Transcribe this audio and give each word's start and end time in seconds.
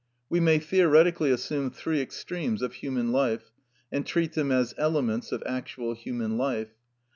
We 0.31 0.39
may 0.39 0.57
theoretically 0.57 1.29
assume 1.29 1.69
three 1.69 2.01
extremes 2.01 2.63
of 2.63 2.73
human 2.73 3.11
life, 3.11 3.51
and 3.91 4.03
treat 4.03 4.33
them 4.33 4.51
as 4.51 4.73
elements 4.75 5.31
of 5.31 5.43
actual 5.45 5.93
human 5.93 6.39
life. 6.39 6.71